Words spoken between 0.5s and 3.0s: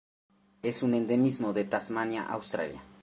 Es un endemismo de Tasmania, Australia.